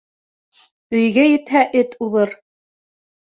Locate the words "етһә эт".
1.27-1.93